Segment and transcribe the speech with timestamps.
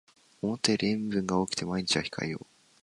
[0.41, 2.45] 思ったより塩分が多くて毎日は控えよう